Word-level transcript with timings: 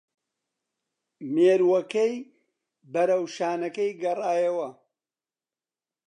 مێرووەکەی 1.33 2.13
بەرەو 2.93 3.23
شانەکەی 3.35 3.91
گەڕایەوە 4.03 4.69